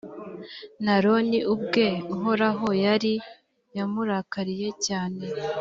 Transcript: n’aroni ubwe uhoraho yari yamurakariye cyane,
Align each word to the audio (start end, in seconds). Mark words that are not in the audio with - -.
n’aroni 0.83 1.39
ubwe 1.53 1.87
uhoraho 2.15 2.67
yari 2.83 3.13
yamurakariye 3.77 4.69
cyane, 4.85 5.23